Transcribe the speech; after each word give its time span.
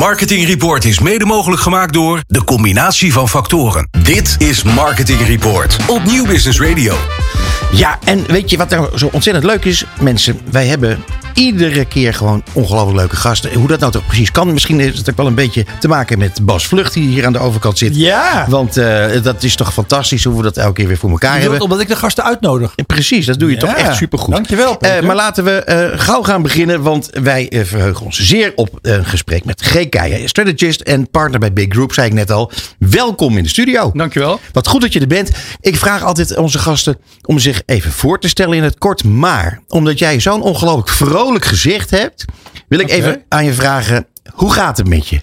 Marketing 0.00 0.46
Report 0.46 0.84
is 0.84 0.98
mede 0.98 1.24
mogelijk 1.24 1.62
gemaakt 1.62 1.92
door 1.92 2.20
de 2.26 2.44
combinatie 2.44 3.12
van 3.12 3.28
factoren. 3.28 3.88
Dit 4.02 4.36
is 4.38 4.62
Marketing 4.62 5.26
Report 5.26 5.76
op 5.86 6.04
Nieuw 6.04 6.26
Business 6.26 6.60
Radio. 6.60 6.96
Ja, 7.72 7.98
en 8.04 8.26
weet 8.26 8.50
je 8.50 8.56
wat 8.56 8.70
nou 8.70 8.98
zo 8.98 9.08
ontzettend 9.12 9.44
leuk 9.44 9.64
is? 9.64 9.84
Mensen, 10.00 10.40
wij 10.50 10.66
hebben 10.66 11.04
iedere 11.40 11.84
keer 11.84 12.14
gewoon 12.14 12.42
ongelooflijk 12.52 12.96
leuke 12.96 13.16
gasten. 13.16 13.52
Hoe 13.52 13.68
dat 13.68 13.80
nou 13.80 13.92
toch 13.92 14.06
precies 14.06 14.30
kan, 14.30 14.52
misschien 14.52 14.80
heeft 14.80 14.98
het 14.98 15.10
ook 15.10 15.16
wel 15.16 15.26
een 15.26 15.34
beetje 15.34 15.64
te 15.78 15.88
maken 15.88 16.18
met 16.18 16.38
Bas 16.42 16.66
Vlucht, 16.66 16.92
die 16.92 17.08
hier 17.08 17.26
aan 17.26 17.32
de 17.32 17.38
overkant 17.38 17.78
zit. 17.78 17.96
Ja. 17.96 18.46
Want 18.48 18.76
eh, 18.76 19.22
dat 19.22 19.42
is 19.42 19.56
toch 19.56 19.72
fantastisch 19.72 20.24
hoe 20.24 20.36
we 20.36 20.42
dat 20.42 20.56
elke 20.56 20.72
keer 20.72 20.86
weer 20.86 20.96
voor 20.96 21.10
elkaar 21.10 21.40
hebben. 21.40 21.60
omdat 21.60 21.80
ik 21.80 21.88
de 21.88 21.96
gasten 21.96 22.24
uitnodig. 22.24 22.74
Precies, 22.86 23.26
dat 23.26 23.38
doe 23.38 23.50
je 23.50 23.56
toch 23.56 23.74
echt 23.74 23.96
supergoed. 23.96 24.34
Dankjewel. 24.34 24.78
Eh, 24.78 25.02
maar 25.02 25.16
laten 25.16 25.44
we 25.44 25.50
eh, 25.50 25.98
gauw 26.00 26.22
gaan 26.22 26.42
beginnen, 26.42 26.82
want 26.82 27.10
wij 27.22 27.62
verheugen 27.64 28.04
ons 28.04 28.18
zeer 28.18 28.52
op 28.54 28.78
een 28.82 29.04
gesprek 29.04 29.44
met 29.44 29.62
G. 29.62 29.88
Keijer, 29.88 30.28
strategist 30.28 30.80
en 30.80 31.10
partner 31.10 31.40
bij 31.40 31.52
Big 31.52 31.66
Group, 31.68 31.92
zei 31.92 32.06
ik 32.06 32.12
net 32.12 32.30
al. 32.30 32.52
Welkom 32.78 33.36
in 33.36 33.42
de 33.42 33.48
studio. 33.48 33.90
Dankjewel. 33.94 34.40
Wat 34.52 34.66
goed 34.66 34.80
dat 34.80 34.92
je 34.92 35.00
er 35.00 35.06
bent. 35.06 35.30
Ik 35.60 35.76
vraag 35.76 36.02
altijd 36.02 36.36
onze 36.36 36.58
gasten 36.58 36.98
om 37.24 37.38
zich 37.38 37.62
even 37.66 37.92
voor 37.92 38.20
te 38.20 38.28
stellen 38.28 38.56
in 38.56 38.62
het 38.62 38.78
kort. 38.78 39.04
Maar 39.04 39.60
omdat 39.68 39.98
jij 39.98 40.20
zo'n 40.20 40.42
ongelooflijk 40.42 40.88
vrolijk 40.88 41.29
gezicht 41.38 41.90
hebt, 41.90 42.24
wil 42.68 42.78
ik 42.78 42.90
even 42.90 43.22
aan 43.28 43.44
je 43.44 43.52
vragen: 43.52 44.06
hoe 44.32 44.52
gaat 44.52 44.76
het 44.76 44.88
met 44.88 45.08
je? 45.08 45.20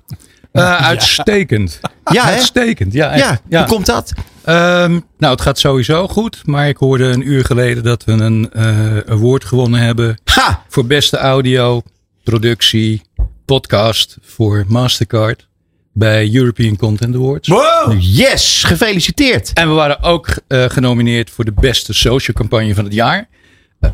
Eh, 0.52 0.85
uitstekend. 0.85 1.79
Ja, 2.11 2.23
uitstekend. 2.23 2.93
Ja. 2.93 3.15
Ja, 3.15 3.39
ja. 3.49 3.59
hoe 3.59 3.67
komt 3.67 3.85
dat? 3.85 4.13
Ehm, 4.43 4.99
nou, 5.17 5.34
het 5.34 5.41
gaat 5.41 5.59
sowieso 5.59 6.07
goed. 6.07 6.41
Maar 6.45 6.67
ik 6.67 6.77
hoorde 6.77 7.03
een 7.03 7.27
uur 7.27 7.45
geleden 7.45 7.84
dat 7.84 8.03
we 8.03 8.12
een 8.12 8.51
eh 8.51 8.98
award 8.98 9.45
gewonnen 9.45 9.79
hebben. 9.79 10.20
Ha! 10.23 10.63
Voor 10.67 10.85
beste 10.85 11.17
audio, 11.17 11.81
productie, 12.23 13.01
podcast 13.45 14.17
voor 14.21 14.65
Mastercard. 14.67 15.48
Bij 15.93 16.34
European 16.34 16.76
Content 16.76 17.15
Awards. 17.15 17.48
Wow. 17.48 17.95
Yes, 17.99 18.63
gefeliciteerd. 18.63 19.54
En 19.54 19.67
we 19.67 19.73
waren 19.73 20.01
ook 20.01 20.27
eh, 20.48 20.63
genomineerd 20.70 21.29
voor 21.29 21.45
de 21.45 21.54
beste 21.54 21.93
social 21.93 22.37
campagne 22.37 22.76
van 22.76 22.84
het 22.84 22.93
jaar. 22.93 23.27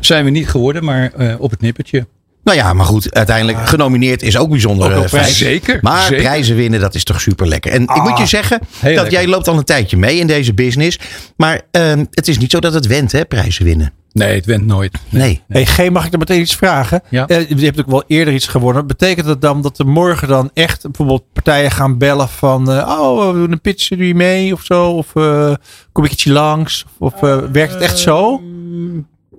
Zijn 0.00 0.24
we 0.24 0.30
niet 0.30 0.48
geworden, 0.48 0.84
maar 0.84 1.12
eh, 1.12 1.34
op 1.40 1.50
het 1.50 1.60
nippertje. 1.60 2.06
Nou 2.44 2.58
ja, 2.58 2.72
maar 2.72 2.86
goed, 2.86 3.14
uiteindelijk 3.14 3.58
genomineerd 3.68 4.22
is 4.22 4.36
ook 4.38 4.48
bijzonder. 4.50 4.86
Ook 4.86 4.92
wel 4.92 5.02
eh, 5.02 5.08
prijs. 5.10 5.38
Zeker, 5.38 5.78
Maar 5.82 6.02
zeker. 6.02 6.22
prijzen 6.22 6.56
winnen, 6.56 6.80
dat 6.80 6.94
is 6.94 7.04
toch 7.04 7.20
super 7.20 7.46
lekker. 7.48 7.72
En 7.72 7.82
ik 7.82 7.88
Ah, 7.88 8.04
moet 8.08 8.18
je 8.18 8.26
zeggen 8.26 8.58
dat 8.60 8.80
lekker. 8.82 9.10
jij 9.12 9.26
loopt 9.26 9.48
al 9.48 9.56
een 9.58 9.64
tijdje 9.64 9.96
mee 9.96 10.18
in 10.18 10.26
deze 10.26 10.54
business. 10.54 10.98
Maar 11.36 11.60
ehm, 11.70 12.04
het 12.10 12.28
is 12.28 12.38
niet 12.38 12.50
zo 12.50 12.58
dat 12.60 12.74
het 12.74 12.86
went, 12.86 13.12
hè, 13.12 13.24
prijzen 13.24 13.64
winnen. 13.64 13.92
Nee, 14.12 14.34
het 14.34 14.46
went 14.46 14.66
nooit. 14.66 14.98
Nee. 15.08 15.42
Hey, 15.48 15.64
G, 15.64 15.90
mag 15.90 16.06
ik 16.06 16.12
er 16.12 16.18
meteen 16.18 16.40
iets 16.40 16.54
vragen? 16.56 17.00
Ja. 17.10 17.26
Eh, 17.26 17.48
je 17.48 17.64
hebt 17.64 17.80
ook 17.80 17.86
wel 17.90 18.04
eerder 18.06 18.34
iets 18.34 18.46
gewonnen. 18.46 18.86
Betekent 18.86 19.26
dat 19.26 19.40
dan 19.40 19.62
dat 19.62 19.78
er 19.78 19.86
morgen 19.86 20.28
dan 20.28 20.50
echt 20.54 20.82
bijvoorbeeld 20.82 21.22
partijen 21.32 21.70
gaan 21.70 21.98
bellen 21.98 22.28
van... 22.28 22.68
oh, 22.70 23.26
we 23.26 23.32
doen 23.38 23.52
een 23.52 23.60
pitch, 23.60 23.88
doe 23.88 24.06
je 24.06 24.14
mee 24.14 24.52
of 24.52 24.62
zo? 24.64 24.86
Of 24.90 25.16
eh, 25.16 25.54
kom 25.92 26.04
ik 26.04 26.12
ietsje 26.12 26.30
langs? 26.32 26.84
Of 26.98 27.20
werkt 27.52 27.72
het 27.72 27.82
echt 27.82 27.98
zo? 27.98 28.42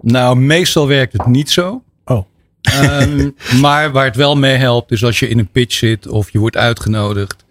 Nou, 0.05 0.37
meestal 0.39 0.87
werkt 0.87 1.13
het 1.13 1.25
niet 1.25 1.49
zo. 1.49 1.83
Oh. 2.05 2.25
Ehm, 2.61 3.29
maar 3.61 3.91
waar 3.91 4.05
het 4.05 4.15
wel 4.15 4.35
mee 4.35 4.55
helpt, 4.55 4.91
is 4.91 5.03
als 5.03 5.19
je 5.19 5.27
in 5.27 5.39
een 5.39 5.51
pitch 5.51 5.75
zit 5.75 6.07
of 6.07 6.31
je 6.31 6.39
wordt 6.39 6.57
uitgenodigd, 6.57 7.45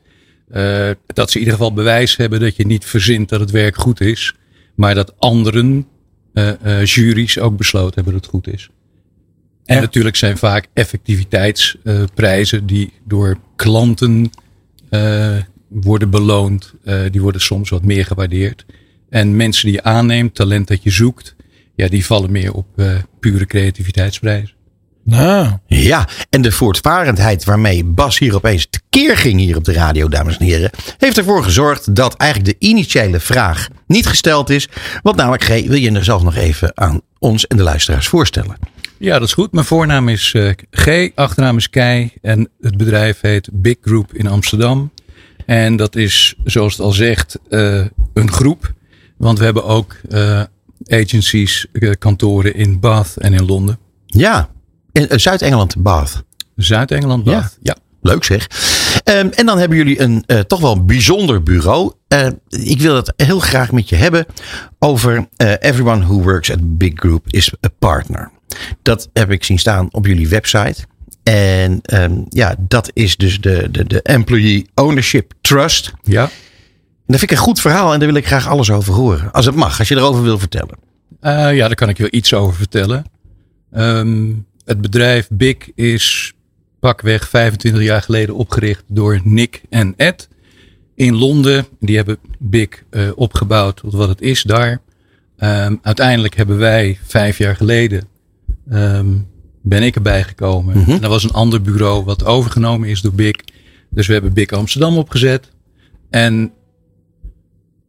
eh, 0.48 0.90
dat 1.06 1.30
ze 1.30 1.34
in 1.38 1.44
ieder 1.44 1.58
geval 1.58 1.72
bewijs 1.72 2.16
hebben 2.16 2.40
dat 2.40 2.56
je 2.56 2.66
niet 2.66 2.84
verzint 2.84 3.28
dat 3.28 3.40
het 3.40 3.50
werk 3.50 3.76
goed 3.76 4.00
is, 4.00 4.34
maar 4.74 4.94
dat 4.94 5.14
anderen, 5.18 5.86
eh, 6.32 6.84
juries, 6.84 7.38
ook 7.38 7.56
besloten 7.56 7.94
hebben 7.94 8.12
dat 8.12 8.22
het 8.22 8.30
goed 8.30 8.48
is. 8.48 8.70
En 9.64 9.74
Ja. 9.74 9.80
natuurlijk 9.80 10.16
zijn 10.16 10.38
vaak 10.38 10.66
effectiviteitsprijzen 10.72 12.66
die 12.66 12.92
door 13.04 13.38
klanten 13.56 14.30
worden 15.68 16.10
beloond. 16.10 16.74
Die 17.10 17.20
worden 17.20 17.40
soms 17.40 17.70
wat 17.70 17.82
meer 17.82 18.04
gewaardeerd. 18.04 18.64
En 19.08 19.36
mensen 19.36 19.64
die 19.66 19.74
je 19.74 19.82
aanneemt, 19.82 20.34
talent 20.34 20.68
dat 20.68 20.82
je 20.82 20.90
zoekt, 20.90 21.34
ja, 21.74 21.88
die 21.88 22.06
vallen 22.06 22.32
meer 22.32 22.52
op 22.52 22.66
eh, 22.76 22.86
pure 23.20 23.46
creativiteitsprijzen. 23.46 24.54
Nou, 25.04 25.48
Ja, 25.66 26.08
en 26.30 26.42
de 26.42 26.52
voortvarendheid 26.52 27.44
waarmee 27.44 27.84
Bas 27.84 28.18
hier 28.18 28.34
opeens 28.34 28.66
tekeer 28.70 29.16
ging 29.16 29.40
hier 29.40 29.56
op 29.56 29.64
de 29.64 29.72
radio, 29.72 30.08
dames 30.08 30.36
en 30.38 30.44
heren, 30.44 30.70
heeft 30.98 31.18
ervoor 31.18 31.44
gezorgd 31.44 31.94
dat 31.94 32.14
eigenlijk 32.16 32.58
de 32.58 32.66
initiële 32.66 33.20
vraag 33.20 33.68
niet 33.86 34.06
gesteld 34.06 34.50
is. 34.50 34.68
Want 35.02 35.16
namelijk, 35.16 35.44
G, 35.44 35.48
wil 35.48 35.78
je 35.78 35.92
er 35.92 36.04
zelf 36.04 36.22
nog 36.22 36.36
even 36.36 36.72
aan 36.74 37.00
ons 37.18 37.46
en 37.46 37.56
de 37.56 37.62
luisteraars 37.62 38.08
voorstellen? 38.08 38.56
Ja, 38.98 39.18
dat 39.18 39.28
is 39.28 39.34
goed. 39.34 39.52
Mijn 39.52 39.66
voornaam 39.66 40.08
is 40.08 40.34
eh, 40.34 40.50
G, 40.70 41.10
achternaam 41.14 41.56
is 41.56 41.70
Kei 41.70 42.12
en 42.22 42.48
het 42.60 42.76
bedrijf 42.76 43.20
heet 43.20 43.48
Big 43.52 43.76
Group 43.80 44.14
in 44.14 44.26
Amsterdam. 44.26 44.92
En 45.46 45.76
dat 45.76 45.96
is, 45.96 46.34
zoals 46.44 46.72
het 46.72 46.82
al 46.82 46.92
zegt, 46.92 47.38
eh, 47.48 47.84
een 48.14 48.30
groep. 48.30 48.72
Want 49.16 49.38
we 49.38 49.44
hebben 49.44 49.64
ook 49.64 49.96
eh, 50.10 50.42
agencies, 50.88 51.66
eh, 51.72 51.90
kantoren 51.98 52.54
in 52.54 52.80
Bath 52.80 53.16
en 53.16 53.32
in 53.34 53.44
Londen. 53.46 53.78
Ja, 54.06 54.48
in 54.92 55.08
eh, 55.08 55.18
Zuid-Engeland, 55.18 55.82
Bath. 55.82 56.22
Zuid-Engeland, 56.56 57.24
Ja. 57.24 57.32
Bath. 57.40 57.58
Ja. 57.62 57.76
Leuk 58.00 58.24
zeg. 58.24 58.46
Ehm, 59.04 59.28
en 59.28 59.46
dan 59.46 59.58
hebben 59.58 59.76
jullie 59.76 60.00
een 60.00 60.24
eh, 60.26 60.38
toch 60.38 60.60
wel 60.60 60.84
bijzonder 60.84 61.42
bureau. 61.42 61.92
Ik 62.48 62.80
wil 62.80 62.96
het 62.96 63.12
heel 63.16 63.38
graag 63.40 63.72
met 63.72 63.88
je 63.88 63.96
hebben 63.96 64.26
over 64.78 65.28
everyone 65.58 66.04
who 66.04 66.22
works 66.22 66.50
at 66.52 66.78
Big 66.78 66.92
Group 66.94 67.24
is 67.28 67.52
a 67.66 67.68
partner. 67.78 68.30
Dat 68.82 69.08
heb 69.12 69.30
ik 69.30 69.44
zien 69.44 69.58
staan 69.58 69.88
op 69.90 70.06
jullie 70.06 70.28
website. 70.28 70.74
En 71.22 71.80
ehm, 71.82 72.22
ja, 72.28 72.54
dat 72.58 72.90
is 72.92 73.16
dus 73.16 73.40
de, 73.40 73.68
de, 73.70 73.84
de 73.84 74.02
Employee 74.02 74.66
Ownership 74.74 75.32
Trust. 75.40 75.92
ja. 76.02 76.30
Dat 77.06 77.18
vind 77.18 77.30
ik 77.30 77.30
een 77.30 77.44
goed 77.44 77.60
verhaal 77.60 77.92
en 77.92 77.98
daar 77.98 78.08
wil 78.08 78.16
ik 78.16 78.26
graag 78.26 78.48
alles 78.48 78.70
over 78.70 78.94
horen. 78.94 79.32
Als 79.32 79.46
het 79.46 79.54
mag, 79.54 79.78
als 79.78 79.88
je 79.88 79.96
erover 79.96 80.22
wil 80.22 80.38
vertellen. 80.38 80.78
Eh, 81.20 81.56
ja, 81.56 81.66
daar 81.66 81.74
kan 81.74 81.88
ik 81.88 81.96
je 81.96 82.02
wel 82.02 82.12
iets 82.20 82.34
over 82.34 82.54
vertellen. 82.54 83.04
Ehm, 83.72 84.32
het 84.64 84.80
bedrijf 84.80 85.28
Big 85.30 85.56
is 85.74 86.34
pakweg 86.80 87.28
25 87.28 87.82
jaar 87.82 88.02
geleden 88.02 88.34
opgericht 88.34 88.84
door 88.86 89.20
Nick 89.24 89.62
en 89.70 89.94
Ed 89.96 90.28
in 90.94 91.16
Londen. 91.16 91.66
Die 91.80 91.96
hebben 91.96 92.18
Big 92.38 92.68
eh, 92.90 93.10
opgebouwd 93.14 93.76
tot 93.76 93.92
wat 93.92 94.08
het 94.08 94.20
is 94.20 94.42
daar. 94.42 94.80
Ehm, 95.36 95.76
uiteindelijk 95.82 96.36
hebben 96.36 96.58
wij 96.58 96.98
vijf 97.04 97.38
jaar 97.38 97.56
geleden 97.56 98.08
ehm, 98.70 99.08
ben 99.62 99.82
ik 99.82 99.94
erbij 99.94 100.24
gekomen. 100.24 100.78
Mhm. 100.78 100.90
En 100.90 101.00
dat 101.00 101.10
was 101.10 101.24
een 101.24 101.32
ander 101.32 101.62
bureau 101.62 102.04
wat 102.04 102.24
overgenomen 102.24 102.88
is 102.88 103.00
door 103.00 103.12
Big. 103.12 103.34
Dus 103.90 104.06
we 104.06 104.12
hebben 104.12 104.32
Big 104.32 104.50
Amsterdam 104.50 104.96
opgezet. 104.96 105.50
En 106.10 106.52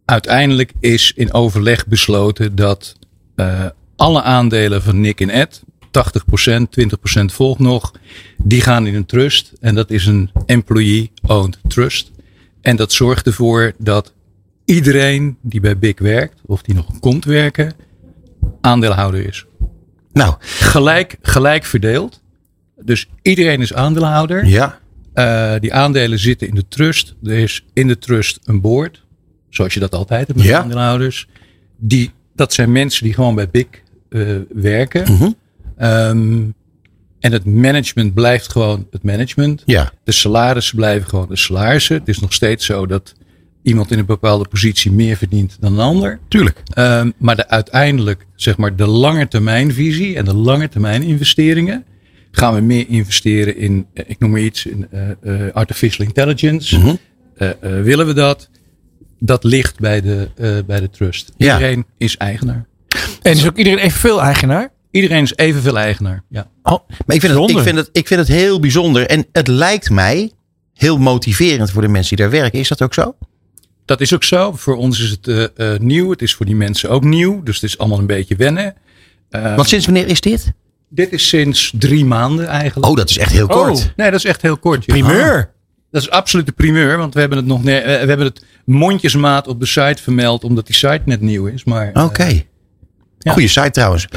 uiteindelijk 0.06 0.72
is 0.80 1.14
in 1.16 1.34
overleg 1.34 1.88
besloten 1.88 2.56
dat 2.56 2.96
eh, 3.36 3.66
alle 3.96 4.22
aandelen 4.22 4.82
van 4.82 5.02
Nick 5.02 5.22
en 5.22 5.30
Ed, 5.30 5.64
80%, 5.64 6.62
20% 7.22 7.26
volgt 7.26 7.60
nog, 7.60 7.92
die 8.38 8.62
gaan 8.62 8.88
in 8.88 8.96
een 8.96 9.06
trust. 9.06 9.52
En 9.60 9.76
dat 9.76 9.92
is 9.92 10.06
een 10.06 10.32
employee-owned 10.46 11.60
trust. 11.68 12.12
En 12.62 12.76
dat 12.76 12.92
zorgt 12.92 13.26
ervoor 13.28 13.74
dat 13.78 14.14
iedereen 14.66 15.38
die 15.42 15.60
bij 15.60 15.78
Big 15.78 16.00
werkt, 16.00 16.42
of 16.46 16.62
die 16.62 16.76
nog 16.76 17.00
komt 17.00 17.26
werken, 17.26 17.74
aandeelhouder 18.62 19.26
is. 19.28 19.46
Nou, 20.14 20.36
Gelijk, 20.40 21.18
gelijk 21.22 21.64
verdeeld. 21.64 22.22
Dus 22.82 23.10
iedereen 23.22 23.62
is 23.62 23.74
aandeelhouder. 23.74 24.46
ja. 24.46 24.80
Eh, 25.14 25.54
die 25.60 25.74
aandelen 25.74 26.20
zitten 26.20 26.48
in 26.48 26.56
de 26.56 26.68
trust. 26.68 27.16
Er 27.24 27.38
is 27.38 27.66
in 27.74 27.88
de 27.88 27.98
trust 27.98 28.40
een 28.44 28.62
board. 28.62 29.04
Zoals 29.56 29.74
je 29.74 29.80
dat 29.80 29.96
altijd 29.96 30.28
hebt 30.28 30.40
met 30.40 30.48
Ja. 30.48 30.62
aandeelhouders. 30.62 31.28
Die, 31.78 32.12
dat 32.36 32.54
zijn 32.54 32.72
mensen 32.72 33.04
die 33.04 33.14
gewoon 33.14 33.36
bij 33.36 33.50
BIC 33.50 33.84
eh, 34.10 34.22
werken. 34.54 35.14
Mhm. 35.14 35.32
Ehm, 35.78 36.44
en 37.20 37.32
het 37.32 37.46
management 37.46 38.14
blijft 38.14 38.52
gewoon 38.52 38.88
het 38.92 39.04
management. 39.04 39.64
Ja. 39.66 39.92
De 40.04 40.12
salarissen 40.12 40.76
blijven 40.76 41.10
gewoon 41.10 41.28
de 41.30 41.38
salarissen. 41.38 41.96
Het 41.98 42.08
is 42.08 42.20
nog 42.20 42.34
steeds 42.34 42.66
zo 42.66 42.86
dat 42.86 43.14
iemand 43.64 43.92
in 43.92 44.00
een 44.00 44.06
bepaalde 44.06 44.48
positie 44.48 44.92
meer 44.92 45.18
verdient 45.18 45.58
dan 45.60 45.74
een 45.74 45.80
ander. 45.80 46.20
Tuurlijk. 46.28 46.64
Ehm, 46.74 47.12
maar 47.18 47.36
de, 47.36 47.50
uiteindelijk, 47.50 48.26
zeg 48.36 48.58
maar, 48.58 48.76
de 48.76 48.88
langetermijnvisie 48.88 50.16
en 50.16 50.26
de 50.26 50.36
langetermijn 50.36 51.04
investeringen. 51.04 51.86
Gaan 52.32 52.54
we 52.56 52.62
meer 52.62 52.86
investeren 52.90 53.58
in, 53.58 53.86
eh, 53.94 54.04
ik 54.08 54.20
noem 54.20 54.32
maar 54.32 54.40
iets, 54.42 54.66
in 54.66 54.88
eh, 54.92 55.10
eh, 55.10 55.54
artificial 55.54 56.08
intelligence. 56.08 56.78
Mhm. 56.80 56.96
Willen 57.84 58.08
we 58.08 58.14
dat? 58.14 58.50
Dat 59.20 59.44
ligt 59.44 59.80
bij 59.80 60.02
de, 60.02 60.30
eh, 60.36 60.58
bij 60.66 60.80
de 60.80 60.90
trust. 60.90 61.32
Ja. 61.38 61.54
Iedereen 61.54 61.86
is 61.98 62.18
eigenaar. 62.18 62.66
en 63.22 63.32
is 63.32 63.48
ook 63.48 63.58
iedereen 63.58 63.80
evenveel 63.80 64.22
eigenaar? 64.22 64.74
Iedereen 64.92 65.24
is 65.24 65.34
evenveel 65.36 65.78
eigenaar. 65.78 66.24
Ja. 66.30 66.48
Oh, 66.64 66.72
Maar 67.06 67.16
ik 67.16 67.22
vind, 67.22 67.22
het, 67.22 67.22
ik, 67.24 67.38
Bijzonder. 67.38 67.64
vind 67.64 67.78
het, 67.78 67.90
ik 67.92 68.08
vind 68.08 68.20
het 68.20 68.30
heel 68.30 68.60
bijzonder. 68.60 69.08
En 69.08 69.26
het 69.32 69.48
lijkt 69.48 69.90
mij 69.90 70.32
heel 70.74 70.98
motiverend 70.98 71.72
voor 71.72 71.82
de 71.82 71.88
mensen 71.88 72.16
die 72.16 72.26
daar 72.26 72.36
werken. 72.40 72.60
Is 72.60 72.68
dat 72.68 72.82
ook 72.82 72.94
zo? 72.94 73.16
Dat 73.86 74.02
is 74.02 74.14
ook 74.14 74.24
zo. 74.24 74.52
Voor 74.52 74.76
ons 74.76 75.00
is 75.00 75.10
het 75.10 75.28
eh, 75.28 75.74
eh, 75.74 75.80
nieuw. 75.80 76.10
Het 76.10 76.22
is 76.22 76.34
voor 76.34 76.46
die 76.46 76.56
mensen 76.56 76.90
ook 76.90 77.04
nieuw. 77.04 77.44
Dus 77.44 77.56
het 77.56 77.64
is 77.64 77.78
allemaal 77.78 78.00
een 78.00 78.06
beetje 78.06 78.36
wennen. 78.36 78.76
Eh, 79.30 79.56
Want 79.56 79.68
sinds 79.70 79.86
wanneer 79.86 80.08
is 80.08 80.22
dit? 80.22 80.54
dit 80.90 81.12
is 81.12 81.28
sinds 81.28 81.74
drie 81.78 82.06
maanden 82.06 82.48
eigenlijk. 82.48 82.88
Oh, 82.90 82.96
dat 82.96 83.10
is 83.10 83.18
echt 83.18 83.32
heel 83.32 83.48
kort. 83.48 83.78
Oh. 83.78 83.84
Nee, 83.96 84.12
dat 84.12 84.20
is 84.20 84.26
echt 84.26 84.42
heel 84.42 84.58
kort. 84.58 84.86
ja. 84.86 84.94
primeur. 84.94 85.54
Dat 85.96 86.04
is 86.04 86.10
absoluut 86.10 86.46
de 86.46 86.52
primeur, 86.52 86.98
want 86.98 87.14
we 87.14 87.20
hebben 87.20 87.38
het 87.38 87.48
nog 87.48 87.62
we 87.62 87.72
hebben 87.72 88.26
het 88.26 88.46
mondjesmaat 88.66 89.48
op 89.48 89.60
de 89.60 89.66
site 89.66 90.04
vermeld, 90.04 90.44
omdat 90.44 90.66
die 90.66 90.76
site 90.76 91.02
net 91.06 91.22
nieuw 91.22 91.46
is. 91.46 91.64
Maar 91.64 91.92
eh, 91.92 92.04
Oké. 92.04 92.44
ja. 93.20 93.32
Goeie 93.32 93.48
site 93.48 93.72
trouwens. 93.72 94.08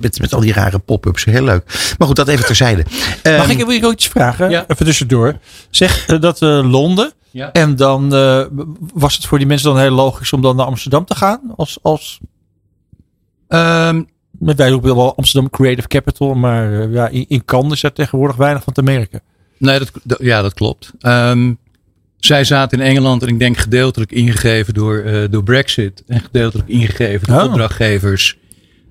Met, 0.00 0.20
met 0.20 0.34
al 0.34 0.40
die 0.40 0.52
rare 0.52 0.78
pop-ups. 0.78 1.24
Heel 1.24 1.42
leuk. 1.42 1.94
Maar 1.98 2.06
goed, 2.08 2.16
dat 2.16 2.28
even 2.28 2.46
terzijde. 2.46 2.84
Mag 2.88 3.22
Ehm, 3.22 3.50
ik 3.50 3.56
wil 3.56 3.70
ik 3.70 3.84
ook 3.84 3.92
iets 3.92 4.08
vragen? 4.08 4.50
Ja. 4.50 4.64
Even 4.68 4.84
tussendoor. 4.84 5.38
Zeg 5.70 6.06
eh, 6.06 6.20
dat 6.20 6.42
eh, 6.42 6.70
Londen. 6.70 7.12
Ja. 7.30 7.52
En 7.52 7.76
dan 7.76 8.14
eh, 8.14 8.44
was 8.94 9.16
het 9.16 9.26
voor 9.26 9.38
die 9.38 9.46
mensen 9.46 9.68
dan 9.68 9.80
heel 9.80 9.90
logisch 9.90 10.32
om 10.32 10.42
dan 10.42 10.56
naar 10.56 10.66
Amsterdam 10.66 11.04
te 11.04 11.14
gaan? 11.14 11.40
Als, 11.56 11.78
als 11.82 12.20
ehm, 13.48 14.02
met 14.30 14.56
wij 14.56 14.72
ook 14.72 14.82
wel 14.82 15.16
Amsterdam 15.16 15.50
Creative 15.50 15.88
Capital. 15.88 16.34
Maar 16.34 16.90
ja, 16.90 17.08
in, 17.08 17.24
in 17.28 17.44
Cannes 17.44 17.72
is 17.72 17.82
er 17.82 17.92
tegenwoordig 17.92 18.36
weinig 18.36 18.62
van 18.62 18.72
te 18.72 18.82
merken. 18.82 19.22
Nee, 19.60 19.78
dat, 19.78 20.18
ja, 20.20 20.42
dat 20.42 20.54
klopt. 20.54 20.92
Ehm, 21.00 21.52
zij 22.16 22.44
zaten 22.44 22.80
in 22.80 22.86
Engeland 22.86 23.22
en 23.22 23.28
ik 23.28 23.38
denk 23.38 23.56
gedeeltelijk 23.56 24.12
ingegeven 24.12 24.74
door, 24.74 24.98
eh, 24.98 25.28
door 25.30 25.42
Brexit. 25.42 26.02
En 26.06 26.20
gedeeltelijk 26.20 26.68
ingegeven 26.68 27.26
door 27.28 27.36
Oh. 27.42 27.44
opdrachtgevers. 27.44 28.38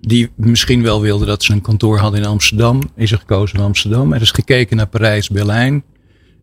Die 0.01 0.30
misschien 0.36 0.81
wel 0.83 1.01
wilden 1.01 1.27
dat 1.27 1.44
ze 1.44 1.54
een 1.54 1.62
kantoor 1.62 1.98
hadden 2.00 2.19
in 2.21 2.25
Amsterdam. 2.27 2.81
Is 2.95 3.12
er 3.12 3.18
gekozen 3.18 3.57
in 3.57 3.63
Amsterdam. 3.63 4.13
Er 4.13 4.21
is 4.21 4.31
gekeken 4.31 4.77
naar 4.77 4.88
Parijs, 4.88 5.30
Berlijn. 5.30 5.83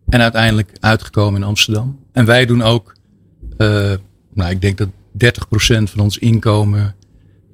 En 0.09 0.21
uiteindelijk 0.21 0.73
uitgekomen 0.81 1.41
in 1.41 1.47
Amsterdam. 1.47 1.99
En 2.13 2.25
wij 2.25 2.47
doen 2.47 2.63
ook, 2.63 2.95
eh, 3.57 3.93
nou 4.35 4.51
ik 4.51 4.61
denk 4.61 4.79
dat 4.79 4.89
30% 5.13 5.91
van 5.91 6.01
ons 6.01 6.19
inkomen 6.19 6.95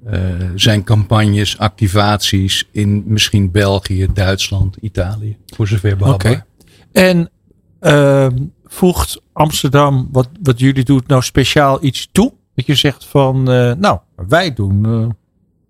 eh, 0.06 0.20
zijn 0.54 0.84
campagnes, 0.84 1.58
activaties 1.58 2.68
in 2.72 3.02
misschien 3.06 3.50
België, 3.50 4.06
Duitsland, 4.14 4.76
Italië. 4.80 5.36
Voor 5.46 5.68
zover 5.68 5.96
behapbaar. 5.96 6.32
Oké. 6.32 6.44
En 6.92 7.30
ehm, 7.80 8.36
voegt 8.64 9.22
Amsterdam, 9.32 10.08
wat, 10.12 10.28
wat 10.42 10.58
jullie 10.58 10.84
doen, 10.84 11.02
nou 11.06 11.22
speciaal 11.22 11.84
iets 11.84 12.08
toe? 12.12 12.32
Dat 12.54 12.66
je 12.66 12.74
zegt 12.74 13.04
van, 13.04 13.50
eh, 13.50 13.72
nou, 13.72 13.98
wij 14.28 14.52
doen, 14.54 14.84
eh, 14.84 15.08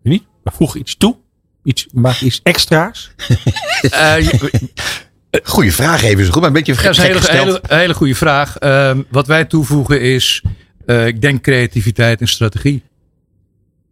niet, 0.02 0.24
we 0.44 0.50
voegen 0.54 0.80
iets 0.80 0.96
toe. 0.96 1.16
Iets, 1.64 1.86
maak 1.92 2.20
iets 2.20 2.40
extra's. 2.42 3.10
Eh, 3.82 5.40
Goeie 5.42 5.72
vraag 5.72 6.02
even 6.02 6.24
zo 6.24 6.30
goed, 6.30 6.40
maar 6.40 6.50
een 6.50 6.56
beetje 6.56 6.74
dat 6.74 6.90
is 6.90 6.98
een 6.98 7.04
hele, 7.04 7.20
hele, 7.30 7.60
hele 7.68 7.94
goede 7.94 8.14
vraag. 8.14 8.58
Ehm, 8.58 9.02
wat 9.10 9.26
wij 9.26 9.44
toevoegen 9.44 10.00
is, 10.00 10.42
eh, 10.86 11.06
ik 11.06 11.20
denk 11.20 11.42
creativiteit 11.42 12.20
en 12.20 12.28
strategie. 12.28 12.82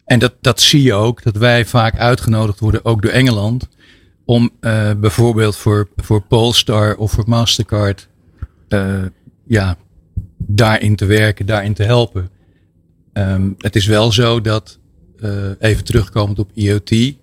En 0.05 0.19
dat, 0.19 0.35
dat 0.41 0.61
zie 0.61 0.82
je 0.82 0.94
ook, 0.94 1.23
dat 1.23 1.37
wij 1.37 1.65
vaak 1.65 1.99
uitgenodigd 1.99 2.61
worden, 2.61 2.85
ook 2.85 3.03
door 3.03 3.11
Engeland, 3.11 3.69
om 4.31 4.50
eh, 4.61 4.91
bijvoorbeeld 4.94 5.56
voor, 5.56 5.88
voor 5.97 6.23
Polestar 6.23 6.97
of 6.97 7.12
voor 7.12 7.25
Mastercard, 7.27 8.09
eh, 8.69 9.03
ja, 9.47 9.77
daarin 10.37 10.97
te 10.97 11.05
werken, 11.05 11.47
daarin 11.47 11.75
te 11.75 11.82
helpen. 11.82 12.31
Ehm, 13.12 13.50
het 13.59 13.77
is 13.77 13.87
wel 13.87 14.12
zo 14.12 14.41
dat, 14.41 14.79
eh, 15.21 15.50
even 15.59 15.85
terugkomend 15.85 16.38
op 16.38 16.50
IoT, 16.55 17.15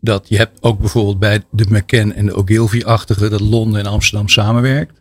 dat 0.00 0.28
je 0.28 0.36
hebt 0.36 0.62
ook 0.62 0.78
bijvoorbeeld 0.78 1.18
bij 1.18 1.42
de 1.50 1.66
McCann 1.68 2.12
en 2.12 2.26
de 2.26 2.34
Ogilvy-achtige 2.34 3.28
dat 3.28 3.40
Londen 3.40 3.80
en 3.80 3.86
Amsterdam 3.86 4.28
samenwerkt. 4.28 4.98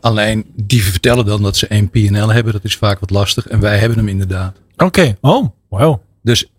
Alleen 0.00 0.46
die 0.54 0.82
vertellen 0.82 1.24
dan 1.24 1.42
dat 1.42 1.56
ze 1.56 1.66
één 1.66 1.90
PNL 1.90 2.32
hebben. 2.32 2.52
Dat 2.52 2.64
is 2.64 2.76
vaak 2.76 3.00
wat 3.00 3.10
lastig. 3.10 3.46
En 3.46 3.60
wij 3.60 3.78
hebben 3.78 3.98
hem 3.98 4.08
inderdaad. 4.08 4.60
Oké, 4.76 5.16
oh, 5.20 5.48
wow. 5.68 6.00
Dus 6.22 6.50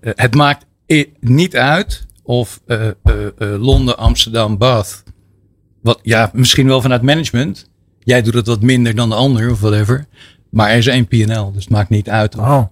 het 0.00 0.34
maakt 0.34 0.66
niet 1.20 1.56
uit 1.56 2.06
of 2.28 2.60
eh, 2.66 2.86
eh, 2.88 2.92
eh, 3.38 3.60
Londen, 3.62 3.98
Amsterdam, 3.98 4.58
Bath. 4.58 5.02
Wat, 5.82 5.98
ja, 6.02 6.30
misschien 6.32 6.66
wel 6.66 6.80
vanuit 6.80 7.02
management. 7.02 7.70
Jij 7.98 8.22
doet 8.22 8.34
het 8.34 8.46
wat 8.46 8.60
minder 8.62 8.94
dan 8.94 9.08
de 9.08 9.14
ander 9.14 9.50
of 9.50 9.60
whatever. 9.60 10.06
Maar 10.50 10.70
er 10.70 10.76
is 10.76 10.86
één 10.86 11.06
PNL. 11.06 11.52
Dus 11.52 11.62
het 11.64 11.72
maakt 11.72 11.88
niet 11.88 12.08
uit. 12.08 12.36
Of, 12.38 12.46
Oh, 12.46 12.62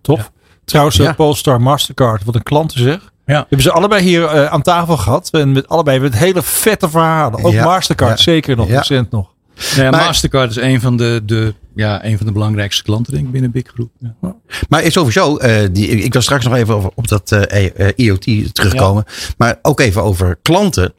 tof. 0.00 0.32
Trouwens, 0.64 0.96
Ja. 0.96 1.12
Polestar 1.12 1.60
Mastercard, 1.60 2.24
wat 2.24 2.34
een 2.34 2.42
klanten 2.42 2.80
zeg. 2.80 3.12
Ja. 3.26 3.38
Hebben 3.38 3.62
ze 3.62 3.72
allebei 3.72 4.02
hier 4.02 4.48
aan 4.48 4.62
tafel 4.62 4.96
gehad. 4.96 5.28
En 5.30 5.52
met 5.52 5.68
allebei 5.68 5.98
met 6.00 6.14
hele 6.18 6.42
vette 6.42 6.88
verhalen. 6.88 7.44
Ook 7.44 7.52
Ja, 7.52 7.64
Mastercard, 7.64 8.16
ja. 8.16 8.22
zeker 8.22 8.56
nog, 8.56 8.68
Ja. 8.68 8.76
recent 8.78 9.10
nog. 9.10 9.33
Nou 9.56 9.82
ja, 9.82 9.90
Maar- 9.90 10.04
Mastercard 10.04 10.50
is 10.50 10.56
een 10.56 10.80
van 10.80 10.96
de, 10.96 11.22
de, 11.24 11.54
ja, 11.74 12.04
een 12.04 12.16
van 12.16 12.26
de 12.26 12.32
belangrijkste 12.32 12.82
klanten 12.82 13.12
denk 13.12 13.26
ik 13.26 13.32
binnen 13.32 13.50
Big 13.50 13.66
Groep. 13.74 13.90
Ja. 13.98 14.36
Maar 14.68 14.82
is 14.82 14.92
sowieso, 14.92 15.36
eh, 15.36 15.68
die, 15.72 15.88
ik 15.88 16.12
wil 16.12 16.22
straks 16.22 16.44
nog 16.44 16.54
even 16.54 16.74
over, 16.74 16.90
op 16.94 17.08
dat 17.08 17.32
eh, 17.32 17.70
eh, 17.88 17.92
IoT 17.96 18.54
terugkomen. 18.54 19.04
Maar 19.38 19.58
ook 19.62 19.80
even 19.80 20.02
over 20.02 20.38
klanten. 20.42 20.92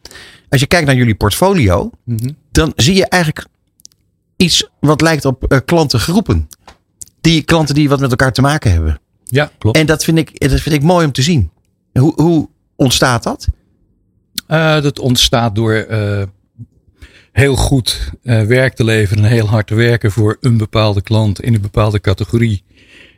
Als 0.49 0.61
je 0.61 0.67
kijkt 0.67 0.85
naar 0.87 0.95
jullie 0.95 1.15
portfolio, 1.15 1.89
Mhm. 2.03 2.29
dan 2.51 2.73
zie 2.75 2.95
je 2.95 3.07
eigenlijk 3.07 3.45
iets 4.35 4.69
wat 4.79 5.01
lijkt 5.01 5.25
op 5.25 5.43
eh, 5.43 5.59
klantengroepen. 5.65 6.47
Die 7.21 7.41
klanten 7.41 7.75
die 7.75 7.89
wat 7.89 7.99
met 7.99 8.09
elkaar 8.09 8.31
te 8.33 8.41
maken 8.41 8.71
hebben. 8.71 8.99
Ja, 9.23 9.51
klopt. 9.57 9.77
En 9.77 9.85
dat 9.85 10.03
vind 10.03 10.17
ik, 10.17 10.49
dat 10.49 10.59
vind 10.61 10.75
ik 10.75 10.83
mooi 10.83 11.05
om 11.05 11.11
te 11.11 11.21
zien. 11.21 11.49
Hoe, 11.93 12.13
hoe 12.21 12.49
ontstaat 12.75 13.23
dat? 13.23 13.47
Dat 14.83 14.99
ontstaat 14.99 15.55
door 15.55 15.73
heel 17.35 17.55
goed 17.55 18.11
eh, 18.23 18.41
werk 18.41 18.75
te 18.75 18.83
leveren 18.83 19.23
en 19.23 19.29
heel 19.29 19.47
hard 19.47 19.67
te 19.67 19.75
werken 19.75 20.11
voor 20.11 20.37
een 20.41 20.57
bepaalde 20.57 21.01
klant 21.01 21.41
in 21.41 21.53
een 21.53 21.61
bepaalde 21.61 22.01
categorie. 22.01 22.63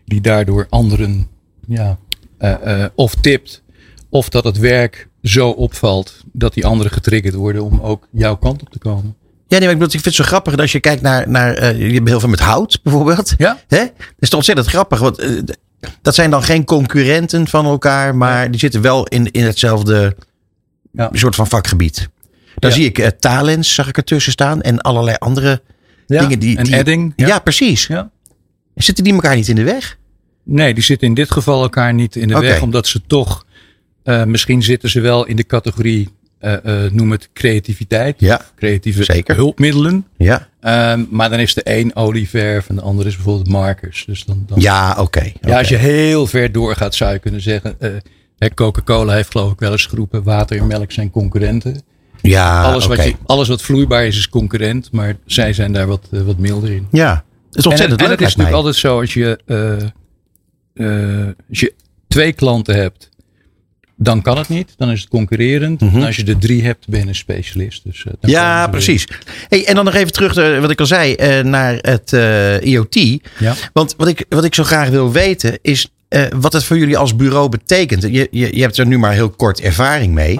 Die 0.06 0.22
daardoor 0.22 0.68
anderen 0.70 1.28
ja, 1.68 1.98
eh, 2.38 2.84
eh, 2.84 2.90
of 2.96 3.16
tipt. 3.16 3.64
Of 4.10 4.30
dat 4.30 4.44
het 4.44 4.58
werk 4.58 5.08
zo 5.22 5.50
opvalt 5.50 6.24
dat 6.34 6.54
die 6.54 6.66
anderen 6.66 6.92
getriggerd 6.92 7.34
worden 7.34 7.64
om 7.64 7.80
ook 7.82 8.08
jouw 8.12 8.36
kant 8.36 8.62
op 8.62 8.70
te 8.70 8.80
komen. 8.80 9.16
Ja, 9.48 9.58
nee, 9.58 9.60
maar 9.60 9.70
ik, 9.70 9.78
bedoel, 9.80 9.86
ik 9.86 9.92
vind 9.92 10.06
het 10.06 10.14
zo 10.14 10.24
grappig 10.24 10.52
dat 10.52 10.62
als 10.62 10.72
je 10.72 10.80
kijkt 10.80 11.02
naar, 11.02 11.30
naar 11.30 11.76
je 11.76 11.94
hebt 11.94 12.08
heel 12.08 12.20
veel 12.20 12.30
met 12.30 12.40
hout 12.40 12.80
bijvoorbeeld. 12.84 13.34
Ja. 13.38 13.60
Hè? 13.68 13.80
Dat 13.80 14.16
is 14.20 14.30
toch 14.30 14.38
ontzettend 14.38 14.68
grappig. 14.68 15.00
Want 15.00 15.46
dat 16.02 16.16
zijn 16.16 16.30
dan 16.30 16.44
geen 16.44 16.66
concurrenten 16.66 17.48
van 17.48 17.66
elkaar, 17.66 18.16
maar 18.16 18.52
die 18.52 18.60
zitten 18.60 18.82
wel 18.82 19.08
in, 19.08 19.32
in 19.32 19.44
hetzelfde 19.44 20.16
Ja. 20.92 21.10
soort 21.14 21.36
van 21.36 21.48
vakgebied. 21.48 22.10
Ja. 22.60 22.70
zie 22.70 22.86
ik 22.86 23.12
Talents, 23.20 23.74
zag 23.74 23.88
ik 23.88 23.98
ertussen 23.98 24.32
staan. 24.32 24.62
En 24.62 24.82
allerlei 24.82 25.16
andere 25.20 25.62
dingen 26.06 26.40
die. 26.40 26.58
en 26.58 26.64
die 26.64 26.76
Edding. 26.76 27.14
Ja, 27.16 27.40
precies. 27.40 27.88
Ja. 27.88 28.10
Zitten 28.76 29.04
die 29.04 29.14
elkaar 29.14 29.36
niet 29.36 29.48
in 29.48 29.56
de 29.56 29.64
weg? 29.64 29.98
Nee, 30.44 30.74
die 30.74 30.84
zitten 30.84 31.08
in 31.08 31.14
dit 31.14 31.32
geval 31.32 31.62
elkaar 31.62 31.94
niet 31.94 32.16
in 32.16 32.28
de 32.28 32.40
weg, 32.40 32.62
omdat 32.62 32.88
ze 32.88 33.02
toch, 33.08 33.46
eh, 34.04 34.24
misschien 34.24 34.64
zitten 34.64 34.90
ze 34.90 35.00
wel 35.00 35.26
in 35.26 35.36
de 35.36 35.46
categorie, 35.46 36.10
eh, 36.40 36.84
noem 36.92 37.12
het 37.12 37.30
creativiteit, 37.34 38.16
Ja, 38.20 38.42
creatieve 38.56 39.04
Zeker. 39.04 39.36
hulpmiddelen. 39.36 40.06
ja. 40.18 40.48
Ehm, 40.62 41.04
maar 41.10 41.30
dan 41.30 41.40
is 41.40 41.54
de 41.54 41.62
een 41.64 41.96
olieverf 41.96 42.70
en 42.70 42.76
de 42.76 42.82
ander 42.82 43.06
is 43.08 43.16
bijvoorbeeld 43.16 43.48
markers. 43.50 44.06
Dus 44.06 44.26
dan, 44.26 44.44
dan 44.48 44.60
Ja, 44.60 44.96
oké. 45.00 45.32
ja, 45.42 45.58
als 45.58 45.70
je 45.70 45.76
heel 45.76 46.28
ver 46.28 46.52
doorgaat 46.52 46.96
zou 46.96 47.14
je 47.14 47.20
kunnen 47.20 47.42
zeggen, 47.42 47.78
Coca-Cola 48.56 49.14
heeft 49.14 49.32
geloof 49.32 49.52
ik 49.52 49.60
wel 49.60 49.72
eens 49.72 49.86
geroepen, 49.86 50.24
water 50.24 50.58
en 50.58 50.68
melk 50.68 50.92
zijn 50.92 51.10
concurrenten. 51.12 51.82
Ja, 52.22 52.64
alles, 52.64 52.86
wat 52.86 53.04
je, 53.04 53.16
alles 53.26 53.48
wat 53.48 53.62
vloeibaar 53.62 54.06
is, 54.06 54.18
is 54.18 54.30
concurrent, 54.30 54.92
maar 54.92 55.16
zij 55.26 55.54
zijn 55.54 55.74
daar 55.74 55.88
wat, 55.88 56.08
eh, 56.12 56.22
wat 56.22 56.38
milder 56.38 56.72
in. 56.72 56.88
Ja, 56.92 57.24
het 57.48 57.56
is 57.58 57.64
En, 57.64 57.70
ontzettend 57.70 58.02
en 58.02 58.08
leuk. 58.08 58.20
het 58.20 58.28
is 58.28 58.36
natuurlijk 58.36 58.66
altijd 58.66 58.76
zo 58.76 59.00
als 59.00 59.14
je, 59.14 59.40
eh, 59.46 61.22
eh, 61.24 61.28
als 61.50 61.60
je 61.60 61.74
twee 62.08 62.34
klanten 62.34 62.76
hebt, 62.76 63.10
dan 63.96 64.22
kan 64.22 64.38
het 64.38 64.50
niet. 64.50 64.74
Dan 64.78 64.92
is 64.92 65.00
het 65.00 65.10
concurrerend. 65.10 65.82
Mhm. 65.82 65.96
En 65.96 66.04
als 66.04 66.16
je 66.16 66.24
er 66.24 66.38
drie 66.38 66.64
hebt, 66.64 66.88
ben 66.88 67.00
je 67.00 67.08
een 67.08 67.16
specialist. 67.16 67.84
Dus, 67.84 68.06
Ja, 68.22 68.68
precies. 68.68 69.08
Hey, 69.48 69.66
en 69.66 69.76
dan 69.76 69.86
nog 69.86 69.94
even 69.94 70.12
terug, 70.12 70.60
wat 70.62 70.72
ik 70.72 70.80
al 70.80 70.86
zei, 70.86 71.16
naar 71.44 71.78
het 71.82 72.12
IoT. 72.64 73.20
Ja. 73.40 73.54
Want 73.74 73.94
wat 73.98 74.08
ik, 74.08 74.26
wat 74.30 74.44
ik 74.44 74.56
zo 74.56 74.64
graag 74.64 74.90
wil 74.90 75.12
weten 75.12 75.60
is 75.62 75.92
wat 76.40 76.54
het 76.54 76.64
voor 76.64 76.78
jullie 76.78 76.98
als 76.98 77.16
bureau 77.16 77.50
betekent. 77.50 78.02
Je, 78.02 78.28
je, 78.32 78.56
je 78.56 78.62
hebt 78.62 78.78
er 78.78 78.86
nu 78.86 78.98
maar 78.98 79.14
heel 79.14 79.30
kort 79.30 79.62
ervaring 79.62 80.14
mee. 80.14 80.40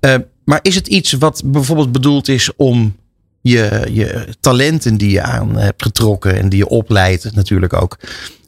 Eh, 0.00 0.14
maar 0.50 0.58
is 0.62 0.74
het 0.74 0.86
iets 0.86 1.12
wat 1.12 1.42
bijvoorbeeld 1.44 1.92
bedoeld 1.92 2.28
is 2.28 2.50
om 2.56 2.96
je, 3.40 3.86
je 3.92 4.26
talenten 4.40 4.96
die 4.96 5.10
je 5.10 5.22
aan 5.22 5.56
hebt 5.56 5.82
getrokken 5.82 6.38
en 6.38 6.48
die 6.48 6.58
je 6.58 6.68
opleidt 6.68 7.34
natuurlijk 7.34 7.72
ook, 7.72 7.98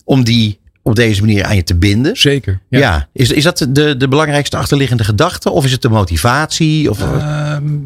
om 0.05 0.25
die 0.25 0.61
op 0.83 0.95
deze 0.95 1.21
manier 1.21 1.45
aan 1.45 1.57
je 1.57 1.65
te 1.65 1.75
binden? 1.75 2.17
Zeker. 2.17 2.61
Ja. 2.69 3.09
Is, 3.13 3.31
is 3.31 3.43
dat 3.43 3.67
de, 3.69 3.97
de 3.97 4.09
belangrijkste 4.09 4.57
achterliggende 4.57 5.05
gedachte? 5.05 5.51
Of 5.51 5.65
is 5.65 5.73
het 5.73 5.83
de 5.83 5.89
motivatie? 5.89 6.91
Of, 6.91 7.01
Ehm, 7.01 7.77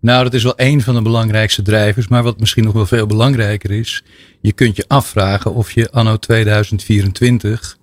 nou, 0.00 0.24
dat 0.24 0.34
is 0.34 0.42
wel 0.42 0.54
een 0.56 0.82
van 0.82 0.94
de 0.94 1.02
belangrijkste 1.02 1.62
drijvers. 1.62 2.08
Maar 2.08 2.22
wat 2.22 2.40
misschien 2.40 2.64
nog 2.64 2.72
wel 2.72 2.86
veel 2.86 3.06
belangrijker 3.06 3.70
is. 3.70 4.04
Je 4.40 4.52
kunt 4.52 4.76
je 4.76 4.84
afvragen 4.88 5.54
of 5.54 5.70
je 5.70 5.90
anno 5.90 6.16
2024. 6.16 7.78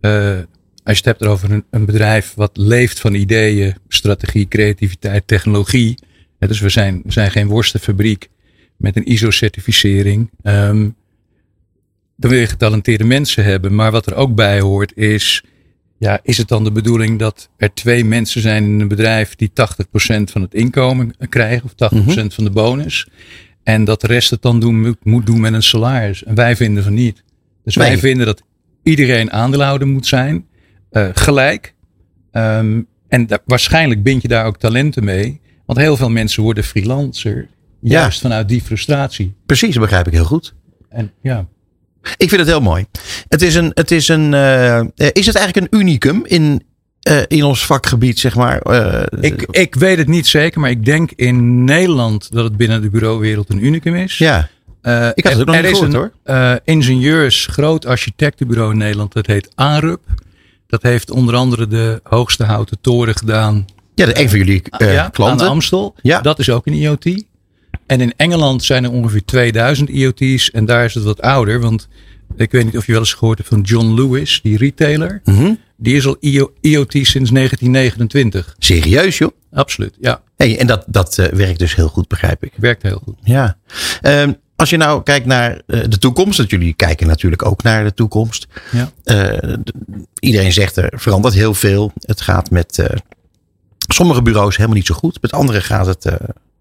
eh, 0.00 0.38
als 0.84 0.98
je 0.98 1.08
het 1.08 1.18
hebt 1.18 1.30
over 1.30 1.50
een, 1.50 1.64
een 1.70 1.84
bedrijf 1.84 2.34
wat 2.34 2.56
leeft 2.56 3.00
van 3.00 3.14
ideeën, 3.14 3.74
strategie, 3.88 4.48
creativiteit, 4.48 5.26
technologie. 5.26 5.98
Hè, 6.38 6.46
dus 6.48 6.60
we 6.60 6.68
zijn, 6.68 7.00
we 7.04 7.12
zijn 7.12 7.30
geen 7.30 7.46
worstenfabriek 7.46 8.28
met 8.76 8.96
een 8.96 9.06
ISO-certificering. 9.06 10.30
dan 10.42 10.94
wil 12.16 12.38
je 12.38 12.46
getalenteerde 12.46 13.04
mensen 13.04 13.44
hebben. 13.44 13.74
Maar 13.74 13.90
wat 13.90 14.06
er 14.06 14.14
ook 14.14 14.34
bij 14.34 14.60
hoort 14.60 14.96
is. 14.96 15.44
ja, 15.98 16.20
is 16.22 16.38
het 16.38 16.48
dan 16.48 16.64
de 16.64 16.72
bedoeling 16.72 17.18
dat 17.18 17.48
er 17.56 17.74
twee 17.74 18.04
mensen 18.04 18.40
zijn 18.40 18.64
in 18.64 18.80
een 18.80 18.88
bedrijf 18.88 19.34
die 19.34 19.50
80% 19.50 19.52
van 20.24 20.42
het 20.42 20.54
inkomen 20.54 21.14
krijgen 21.28 21.64
of 21.64 21.92
80% 21.94 22.26
van 22.26 22.44
de 22.44 22.50
bonus? 22.50 23.08
En 23.62 23.84
dat 23.84 24.00
de 24.00 24.06
rest 24.06 24.30
het 24.30 24.42
dan 24.42 24.60
doen, 24.60 24.80
moet, 24.80 25.04
moet 25.04 25.26
doen 25.26 25.40
met 25.40 25.52
een 25.52 25.62
salaris. 25.62 26.24
En 26.24 26.34
wij 26.34 26.56
vinden 26.56 26.82
van 26.82 26.94
niet. 26.94 27.22
Dus 27.64 27.76
wij 27.76 27.98
vinden 27.98 28.26
dat 28.26 28.42
iedereen 28.82 29.32
aandeelhouder 29.32 29.88
moet 29.88 30.06
zijn, 30.06 30.46
eh, 30.92 31.08
gelijk. 31.12 31.74
Ehm, 32.32 32.80
en 33.08 33.26
da- 33.26 33.38
waarschijnlijk 33.44 34.02
bind 34.02 34.22
je 34.22 34.28
daar 34.28 34.46
ook 34.46 34.58
talenten 34.58 35.04
mee. 35.04 35.40
Want 35.66 35.78
heel 35.78 35.96
veel 35.96 36.10
mensen 36.10 36.42
worden 36.42 36.64
freelancer. 36.64 37.48
Ja. 37.80 38.00
Juist 38.00 38.20
vanuit 38.20 38.48
die 38.48 38.62
frustratie. 38.62 39.34
Precies, 39.46 39.72
dat 39.74 39.82
begrijp 39.82 40.06
ik 40.06 40.12
heel 40.12 40.24
goed. 40.24 40.54
En 40.88 41.12
ja, 41.22 41.46
Ik 42.16 42.28
vind 42.28 42.40
het 42.40 42.46
heel 42.50 42.60
mooi. 42.60 42.86
Het 43.28 43.42
is 43.42 43.54
een, 43.54 43.70
het 43.74 43.90
is 43.90 44.08
een, 44.08 44.34
eh, 44.34 44.78
eh, 44.78 44.86
is 45.12 45.26
het 45.26 45.36
eigenlijk 45.36 45.56
een 45.72 45.78
unicum 45.80 46.22
in, 46.26 46.62
in 47.28 47.44
ons 47.44 47.66
vakgebied, 47.66 48.18
zeg 48.18 48.34
maar? 48.36 48.62
Ik, 49.20 49.42
ik 49.50 49.74
weet 49.74 49.98
het 49.98 50.08
niet 50.08 50.26
zeker, 50.26 50.60
maar 50.60 50.70
ik 50.70 50.84
denk 50.84 51.10
in 51.12 51.64
Nederland 51.64 52.32
dat 52.32 52.44
het 52.44 52.56
binnen 52.56 52.82
de 52.82 52.90
bureauwereld 52.90 53.50
een 53.50 53.64
unicum 53.64 53.94
is. 53.94 54.18
ja, 54.18 54.48
Ik 55.14 55.24
had 55.24 55.32
het 55.32 55.40
ook 55.40 55.46
nog 55.46 55.54
er 55.56 55.62
niet 55.62 55.70
is 55.70 55.78
gehoord, 55.78 56.10
een, 56.22 56.34
hoor. 56.34 56.60
ingenieurs, 56.64 57.46
groot 57.46 57.86
architectenbureau 57.86 58.72
in 58.72 58.78
Nederland, 58.78 59.12
dat 59.12 59.26
heet 59.26 59.48
ANRUP. 59.54 60.00
Dat 60.72 60.82
heeft 60.82 61.10
onder 61.10 61.34
andere 61.34 61.66
de 61.66 62.00
hoogste 62.02 62.44
houten 62.44 62.80
toren 62.80 63.16
gedaan 63.16 63.64
ja 63.94 64.06
de, 64.06 64.20
een 64.20 64.28
van 64.28 64.38
jullie 64.38 64.62
eh, 64.62 64.92
ja, 64.92 65.00
aan 65.00 65.06
de 65.06 65.12
klanten. 65.12 65.48
Amstel. 65.48 65.94
Ja. 66.02 66.20
Dat 66.20 66.38
is 66.38 66.50
ook 66.50 66.66
een 66.66 66.72
IoT. 66.72 67.24
En 67.86 68.00
in 68.00 68.12
Engeland 68.16 68.64
zijn 68.64 68.84
er 68.84 68.90
ongeveer 68.90 69.24
2000 69.24 69.88
IoT's 69.88 70.50
en 70.50 70.64
daar 70.64 70.84
is 70.84 70.94
het 70.94 71.04
wat 71.04 71.20
ouder. 71.20 71.60
Want 71.60 71.88
ik 72.36 72.50
weet 72.50 72.64
niet 72.64 72.76
of 72.76 72.86
je 72.86 72.92
wel 72.92 73.00
eens 73.00 73.14
gehoord 73.14 73.38
hebt 73.38 73.50
van 73.50 73.60
John 73.60 73.94
Lewis, 73.94 74.40
die 74.42 74.56
retailer. 74.56 75.20
Mhm. 75.24 75.54
Die 75.76 75.96
is 75.96 76.06
al 76.06 76.16
IO 76.20 76.52
IoT 76.60 76.92
sinds 76.92 77.30
1929. 77.30 78.54
Serieus, 78.58 79.18
joh. 79.18 79.30
Absoluut, 79.52 79.96
ja. 80.00 80.22
Hey, 80.36 80.58
en 80.58 80.66
dat, 80.66 80.84
dat 80.86 81.18
eh, 81.18 81.26
werkt 81.26 81.58
dus 81.58 81.74
heel 81.74 81.88
goed, 81.88 82.08
begrijp 82.08 82.44
ik. 82.44 82.52
Werkt 82.56 82.82
heel 82.82 83.00
goed. 83.04 83.16
Ja. 83.22 83.56
Ehm, 84.00 84.32
als 84.62 84.70
je 84.70 84.76
nou 84.76 85.02
kijkt 85.02 85.26
naar 85.26 85.60
eh, 85.66 85.80
de 85.88 85.98
toekomst, 85.98 86.36
dat 86.38 86.50
jullie 86.50 86.74
kijken 86.74 87.06
natuurlijk 87.06 87.44
ook 87.44 87.62
naar 87.62 87.84
de 87.84 87.94
toekomst. 87.94 88.46
Ja. 88.70 88.90
Eh, 89.04 89.54
iedereen 90.18 90.52
zegt 90.52 90.76
er 90.76 90.92
verandert 90.96 91.34
heel 91.34 91.54
veel. 91.54 91.92
Het 92.00 92.20
gaat 92.20 92.50
met 92.50 92.78
eh, 92.78 92.96
sommige 93.88 94.22
bureaus 94.22 94.56
helemaal 94.56 94.76
niet 94.76 94.86
zo 94.86 94.94
goed. 94.94 95.18
Met 95.22 95.32
andere 95.32 95.60
gaat 95.60 95.86
het 95.86 96.12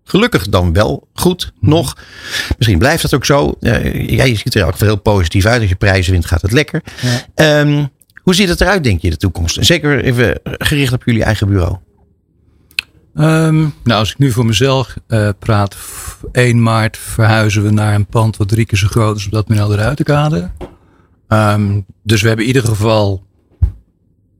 gelukkig 0.04 0.50
dan 0.50 0.74
wel 0.74 1.08
goed 1.14 1.52
Mhm. 1.60 1.70
nog. 1.72 1.98
Misschien 2.58 2.80
blijft 2.80 3.02
dat 3.02 3.14
ook 3.14 3.26
zo. 3.26 3.56
Eh, 3.60 4.10
ja, 4.10 4.24
je 4.24 4.36
ziet 4.36 4.56
er 4.56 4.66
ook 4.66 4.80
heel 4.80 4.96
positief 4.96 5.46
uit. 5.46 5.62
Als 5.62 5.70
je 5.70 5.76
prijzen 5.76 6.12
wint, 6.12 6.26
gaat 6.26 6.42
het 6.42 6.52
lekker. 6.52 6.82
Ja. 7.02 7.26
Ehm, 7.36 7.86
hoe 8.24 8.36
ziet 8.36 8.50
het 8.50 8.62
eruit, 8.62 8.84
denk 8.84 9.02
je, 9.02 9.10
de 9.10 9.18
toekomst? 9.18 9.58
Zeker 9.60 10.04
even 10.04 10.40
gericht 10.44 10.94
op 10.94 11.04
jullie 11.06 11.24
eigen 11.24 11.48
bureau. 11.48 11.78
Ehm, 13.16 13.56
nou, 13.60 14.00
als 14.00 14.12
ik 14.12 14.18
nu 14.18 14.32
voor 14.32 14.46
mezelf 14.46 14.96
eh, 15.08 15.30
praat, 15.40 15.76
f- 15.76 16.24
1 16.32 16.64
maart 16.64 16.98
verhuizen 16.98 17.64
we 17.64 17.70
naar 17.72 17.96
een 17.96 18.06
pand 18.06 18.38
wat 18.38 18.48
drie 18.48 18.66
keer 18.66 18.78
zo 18.78 18.88
groot 18.88 19.18
is 19.18 19.26
op 19.26 19.32
dat 19.32 19.48
Minel 19.48 19.68
de 19.68 19.76
Ruitenkade. 19.76 20.52
Ehm, 21.28 21.82
dus 22.04 22.22
we 22.22 22.28
hebben 22.28 22.46
in 22.48 22.54
ieder 22.56 22.70
geval 22.70 23.24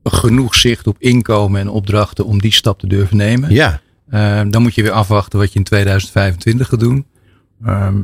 genoeg 0.04 0.54
zicht 0.54 0.86
op 0.86 0.96
inkomen 0.98 1.60
en 1.60 1.68
opdrachten 1.68 2.24
om 2.26 2.40
die 2.40 2.52
stap 2.52 2.78
te 2.78 2.86
durven 2.86 3.16
nemen. 3.16 3.50
Ja, 3.52 3.80
Ehm, 4.10 4.50
dan 4.50 4.62
moet 4.62 4.74
je 4.74 4.82
weer 4.82 4.90
afwachten 4.92 5.38
wat 5.38 5.52
je 5.52 5.58
in 5.58 5.64
2025 5.64 6.68
gaat 6.68 6.80
doen. 6.80 7.06
Ehm, 7.64 7.94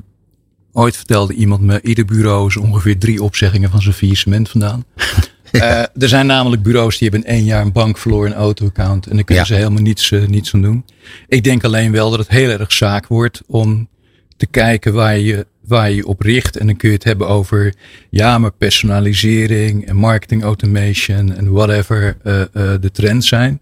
ooit 0.73 0.97
vertelde 0.97 1.35
iemand 1.35 1.61
me, 1.61 1.81
ieder 1.83 2.05
bureau 2.05 2.47
is 2.47 2.57
ongeveer 2.57 2.99
drie 2.99 3.23
opzeggingen 3.23 3.71
van 3.71 3.83
zijn 3.83 3.95
faillissement 3.95 4.49
vandaan. 4.49 4.85
Eh, 5.53 5.79
er 5.79 6.09
zijn 6.09 6.27
namelijk 6.27 6.63
bureaus 6.63 6.99
die 6.99 7.09
hebben 7.09 7.29
in 7.31 7.35
één 7.37 7.45
jaar 7.45 7.63
een 7.63 7.73
bank 7.73 7.99
verloren, 7.99 8.31
een 8.31 8.37
auto-account. 8.37 9.07
En 9.07 9.15
daar 9.15 9.25
kunnen 9.25 9.45
Ja. 9.45 9.51
ze 9.51 9.55
helemaal 9.57 9.83
niets, 9.83 10.11
eh, 10.11 10.27
niets 10.27 10.55
aan 10.55 10.63
doen. 10.63 10.85
Ik 11.29 11.45
denk 11.45 11.65
alleen 11.65 11.93
wel 11.93 12.11
dat 12.11 12.19
het 12.19 12.29
heel 12.29 12.51
erg 12.51 12.73
zaak 12.73 13.07
wordt 13.07 13.43
om 13.47 13.89
te 14.37 14.47
kijken 14.47 14.93
waar 14.93 15.19
je, 15.19 15.47
waar 15.67 15.91
je 15.91 16.07
op 16.07 16.21
richt. 16.21 16.57
En 16.57 16.67
dan 16.67 16.77
kun 16.77 16.89
je 16.89 16.95
het 16.95 17.05
hebben 17.05 17.29
over, 17.29 17.75
ja, 18.11 18.39
maar 18.39 18.53
personalisering 18.53 19.87
en 19.87 19.97
marketing 19.97 20.43
automation 20.43 21.33
en 21.37 21.53
whatever 21.53 22.17
eh, 22.23 22.43
de 22.81 22.91
trends 22.93 23.29
zijn. 23.29 23.61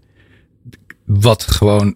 Wat 1.05 1.43
gewoon 1.43 1.95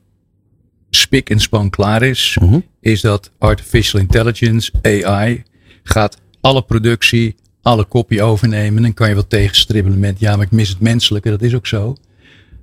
spik 0.90 1.30
en 1.30 1.40
span 1.40 1.70
klaar 1.70 2.02
is, 2.04 2.38
Mhm. 2.42 2.60
is 2.82 3.02
dat 3.02 3.32
artificial 3.38 4.02
intelligence, 4.02 4.72
AI, 4.82 5.44
gaat 5.84 6.18
alle 6.42 6.62
productie, 6.62 7.36
alle 7.62 7.88
copy 7.88 8.20
overnemen. 8.20 8.82
Dan 8.82 8.94
kan 8.94 9.08
je 9.08 9.14
wel 9.14 9.28
tegenstribbelen 9.28 10.00
met, 10.00 10.20
ja, 10.20 10.36
maar 10.36 10.46
ik 10.46 10.52
mis 10.52 10.70
het 10.70 10.80
menselijke, 10.80 11.30
dat 11.30 11.42
is 11.42 11.56
ook 11.56 11.68
zo. 11.68 11.96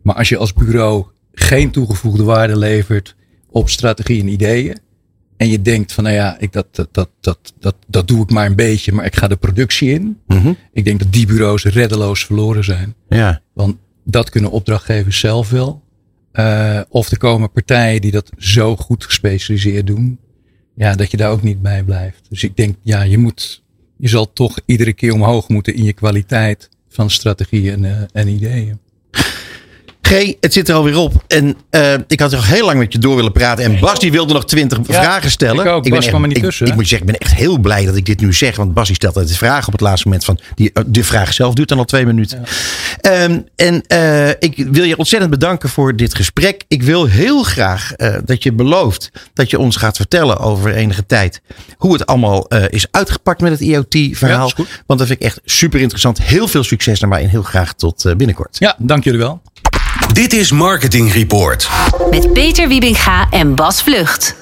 Maar 0.02 0.14
als 0.14 0.28
je 0.28 0.36
als 0.36 0.52
bureau 0.52 1.06
geen 1.32 1.70
toegevoegde 1.70 2.22
waarde 2.22 2.56
levert 2.56 3.16
op 3.50 3.68
strategie 3.68 4.20
en 4.20 4.28
ideeën, 4.28 4.78
en 5.36 5.48
je 5.48 5.62
denkt 5.62 5.92
van, 5.92 6.04
nou 6.04 6.16
ja, 6.16 6.38
ik, 6.38 6.52
dat, 6.52 6.66
dat, 6.70 6.88
dat, 6.90 7.10
dat, 7.20 7.54
dat, 7.58 7.76
dat 7.86 8.08
doe 8.08 8.22
ik 8.22 8.30
maar 8.30 8.46
een 8.46 8.56
beetje, 8.56 8.92
maar 8.92 9.04
ik 9.04 9.16
ga 9.16 9.28
de 9.28 9.36
productie 9.36 9.90
in. 9.90 10.20
Mhm. 10.26 10.52
Ik 10.72 10.84
denk 10.84 10.98
dat 10.98 11.12
die 11.12 11.26
bureaus 11.26 11.64
reddeloos 11.64 12.24
verloren 12.24 12.64
zijn. 12.64 12.94
ja. 13.08 13.42
Want 13.54 13.76
dat 14.04 14.30
kunnen 14.30 14.50
opdrachtgevers 14.50 15.18
zelf 15.18 15.50
wel. 15.50 15.82
Eh, 16.32 16.80
of 16.88 17.10
er 17.10 17.18
komen 17.18 17.52
partijen 17.52 18.00
die 18.00 18.10
dat 18.10 18.30
zo 18.36 18.76
goed 18.76 19.04
gespecialiseerd 19.04 19.86
doen. 19.86 20.18
Ja, 20.74 20.94
dat 20.94 21.10
je 21.10 21.16
daar 21.16 21.30
ook 21.30 21.42
niet 21.42 21.62
bij 21.62 21.82
blijft. 21.82 22.26
Dus 22.28 22.42
ik 22.42 22.56
denk, 22.56 22.76
ja, 22.82 23.02
je 23.02 23.18
moet, 23.18 23.62
je 23.98 24.08
zal 24.08 24.32
toch 24.32 24.58
iedere 24.66 24.92
keer 24.92 25.12
omhoog 25.12 25.48
moeten 25.48 25.74
in 25.74 25.84
je 25.84 25.92
kwaliteit 25.92 26.68
van 26.88 27.10
strategieën 27.10 27.84
en, 27.84 27.84
eh, 27.84 28.02
en 28.12 28.28
ideeën. 28.28 28.78
G, 30.08 30.34
het 30.40 30.52
zit 30.52 30.68
er 30.68 30.74
alweer 30.74 30.96
op. 30.96 31.24
En 31.26 31.56
eh, 31.70 31.94
ik 32.06 32.20
had 32.20 32.30
nog 32.30 32.46
heel 32.46 32.64
lang 32.64 32.78
met 32.78 32.92
je 32.92 32.98
door 32.98 33.16
willen 33.16 33.32
praten. 33.32 33.64
En 33.64 33.80
Bas 33.80 34.00
die 34.00 34.10
wilde 34.12 34.32
nog 34.32 34.44
twintig 34.44 34.78
vragen 34.82 35.30
stellen. 35.30 35.66
ik 35.66 35.72
ook. 35.72 35.82
ben 35.82 35.92
Bas 35.92 36.06
kwam 36.06 36.22
er 36.22 36.28
niet 36.28 36.36
ik, 36.36 36.42
tussen, 36.42 36.66
Ik, 36.66 36.74
moet 36.74 36.82
je 36.82 36.88
zeggen, 36.88 37.08
ik 37.08 37.18
ben 37.18 37.28
echt 37.28 37.38
heel 37.38 37.58
blij 37.58 37.84
dat 37.84 37.96
ik 37.96 38.06
dit 38.06 38.20
nu 38.20 38.32
zeg. 38.32 38.56
Want 38.56 38.74
Bas 38.74 38.86
die 38.86 38.94
stelt 38.94 39.14
altijd 39.14 39.32
de 39.32 39.38
vraag 39.38 39.66
op 39.66 39.72
het 39.72 39.80
laatste 39.80 40.06
moment. 40.06 40.24
Van 40.24 40.38
die, 40.54 40.70
eh, 40.72 40.82
de 40.86 41.04
vraag 41.04 41.32
zelf 41.32 41.54
duurt 41.54 41.68
dan 41.68 41.78
al 41.78 41.84
twee 41.84 42.06
minuten. 42.06 42.42
Ehm, 43.00 43.40
en 43.56 43.82
eh, 43.86 44.28
ik 44.28 44.66
wil 44.70 44.84
je 44.84 44.96
ontzettend 44.96 45.30
bedanken 45.30 45.68
voor 45.68 45.96
dit 45.96 46.14
gesprek. 46.14 46.64
Ik 46.68 46.82
wil 46.82 47.04
heel 47.04 47.42
graag 47.42 47.92
dat 48.24 48.42
je 48.42 48.52
belooft 48.52 49.10
dat 49.34 49.50
je 49.50 49.58
ons 49.58 49.76
gaat 49.76 49.96
vertellen 49.96 50.38
over 50.38 50.74
enige 50.74 51.06
tijd. 51.06 51.40
Hoe 51.76 51.92
het 51.92 52.06
allemaal 52.06 52.48
is 52.48 52.86
uitgepakt 52.90 53.40
met 53.40 53.50
het 53.50 53.60
IoT-verhaal. 53.60 54.52
Ja, 54.56 54.64
want 54.86 54.98
dat 54.98 55.08
vind 55.08 55.20
ik 55.20 55.26
echt 55.26 55.40
super 55.44 55.80
interessant. 55.80 56.22
Heel 56.22 56.48
veel 56.48 56.64
succes 56.64 57.00
daarbij 57.00 57.22
en 57.22 57.28
heel 57.28 57.42
graag 57.42 57.74
tot 57.74 58.12
binnenkort. 58.16 58.56
Ja, 58.58 58.76
dank 58.78 59.04
jullie 59.04 59.20
wel. 59.20 59.40
Dit 60.12 60.32
is 60.32 60.52
Marketing 60.52 61.12
Report. 61.12 61.68
Met 62.10 62.32
Peter 62.32 62.68
Wiebinga 62.68 63.26
en 63.30 63.54
Bas 63.54 63.82
Vlucht. 63.82 64.38